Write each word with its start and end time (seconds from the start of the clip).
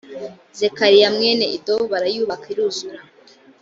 zekariya 0.59 1.07
mwene 1.15 1.45
ido 1.57 1.75
barayubaka 1.91 2.45
iruzura 2.53 2.99